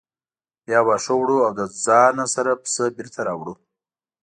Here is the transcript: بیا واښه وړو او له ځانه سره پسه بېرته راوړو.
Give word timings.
بیا 0.65 0.79
واښه 0.87 1.13
وړو 1.17 1.37
او 1.47 1.51
له 1.57 1.65
ځانه 1.85 2.25
سره 2.35 2.51
پسه 2.61 2.83
بېرته 2.97 3.19
راوړو. 3.27 3.53